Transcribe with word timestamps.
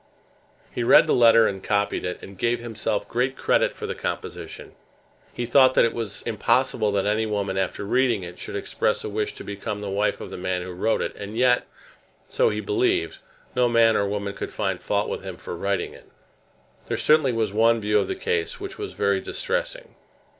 He 0.71 0.81
read 0.81 1.05
the 1.05 1.13
letter 1.13 1.45
and 1.45 1.63
copied 1.63 2.03
it, 2.05 2.23
and 2.23 2.35
gave 2.35 2.59
himself 2.59 3.07
great 3.07 3.37
credit 3.37 3.71
for 3.75 3.85
the 3.85 3.93
composition. 3.93 4.73
He 5.31 5.45
thought 5.45 5.75
that 5.75 5.85
it 5.85 5.93
was 5.93 6.23
impossible 6.23 6.91
that 6.93 7.05
any 7.05 7.27
woman 7.27 7.55
after 7.55 7.85
reading 7.85 8.23
it 8.23 8.39
should 8.39 8.55
express 8.55 9.03
a 9.03 9.09
wish 9.09 9.35
to 9.35 9.43
become 9.43 9.79
the 9.79 9.91
wife 9.91 10.19
of 10.19 10.31
the 10.31 10.39
man 10.39 10.63
who 10.63 10.71
wrote 10.71 11.03
it; 11.03 11.15
and 11.15 11.37
yet, 11.37 11.67
so 12.27 12.49
he 12.49 12.61
believed, 12.61 13.19
no 13.55 13.69
man 13.69 13.95
or 13.95 14.09
woman 14.09 14.33
could 14.33 14.51
find 14.51 14.81
fault 14.81 15.07
with 15.07 15.21
him 15.23 15.37
for 15.37 15.55
writing 15.55 15.93
it. 15.93 16.09
There 16.87 16.97
certainly 16.97 17.31
was 17.31 17.53
one 17.53 17.79
view 17.79 17.99
of 17.99 18.07
the 18.07 18.15
case 18.15 18.59
which 18.59 18.79
was 18.79 18.93
very 18.93 19.21
distressing. 19.21 19.93